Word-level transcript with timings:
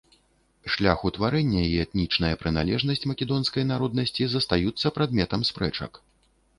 Шлях 0.75 1.03
утварэння 1.09 1.63
і 1.65 1.75
этнічная 1.83 2.33
прыналежнасць 2.45 3.07
македонскай 3.13 3.69
народнасці 3.75 4.23
застаюцца 4.35 4.97
прадметам 5.01 5.41
спрэчак. 5.53 6.07